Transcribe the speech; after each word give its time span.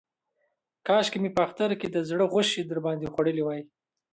کاشکې 0.87 1.17
مې 1.21 1.29
په 1.35 1.41
اختر 1.45 1.71
کې 1.79 1.87
د 1.91 1.97
زړه 2.09 2.25
غوښې 2.31 2.61
در 2.65 2.79
باندې 2.85 3.11
خوړلې 3.13 3.43
وای. 3.45 3.61